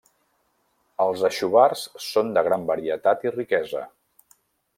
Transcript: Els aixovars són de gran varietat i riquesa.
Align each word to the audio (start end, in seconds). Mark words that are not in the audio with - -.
Els 1.05 1.21
aixovars 1.29 1.83
són 2.07 2.33
de 2.39 2.45
gran 2.49 2.67
varietat 2.73 3.27
i 3.29 3.35
riquesa. 3.37 3.85